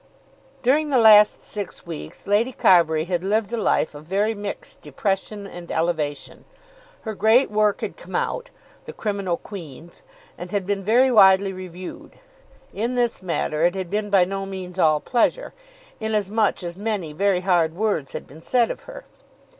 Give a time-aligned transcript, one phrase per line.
[0.63, 5.45] During the last six weeks Lady Carbury had lived a life of very mixed depression
[5.45, 6.43] and elevation.
[7.01, 8.49] Her great work had come out,
[8.85, 10.01] the "Criminal Queens,"
[10.39, 12.13] and had been very widely reviewed.
[12.73, 15.53] In this matter it had been by no means all pleasure,
[15.99, 19.05] in as much as many very hard words had been said of her.